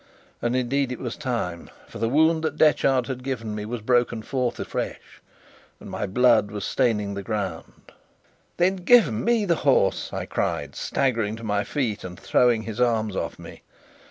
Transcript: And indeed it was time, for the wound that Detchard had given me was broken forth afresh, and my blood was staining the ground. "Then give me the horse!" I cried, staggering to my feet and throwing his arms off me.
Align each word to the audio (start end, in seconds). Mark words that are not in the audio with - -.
And 0.41 0.55
indeed 0.55 0.91
it 0.91 0.97
was 0.97 1.15
time, 1.15 1.69
for 1.87 1.99
the 1.99 2.09
wound 2.09 2.43
that 2.43 2.57
Detchard 2.57 3.05
had 3.05 3.23
given 3.23 3.53
me 3.53 3.65
was 3.65 3.81
broken 3.81 4.23
forth 4.23 4.59
afresh, 4.59 5.21
and 5.79 5.91
my 5.91 6.07
blood 6.07 6.49
was 6.49 6.65
staining 6.65 7.13
the 7.13 7.21
ground. 7.21 7.91
"Then 8.57 8.77
give 8.77 9.13
me 9.13 9.45
the 9.45 9.57
horse!" 9.57 10.11
I 10.11 10.25
cried, 10.25 10.75
staggering 10.75 11.35
to 11.35 11.43
my 11.43 11.63
feet 11.63 12.03
and 12.03 12.19
throwing 12.19 12.63
his 12.63 12.81
arms 12.81 13.15
off 13.15 13.37
me. 13.37 13.61